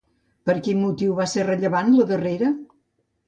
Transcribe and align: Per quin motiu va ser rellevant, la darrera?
Per 0.49 0.53
quin 0.67 0.79
motiu 0.85 1.17
va 1.19 1.27
ser 1.33 1.45
rellevant, 1.49 1.93
la 1.99 2.09
darrera? 2.13 2.49